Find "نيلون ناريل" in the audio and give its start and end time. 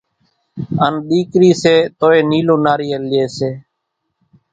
2.29-3.01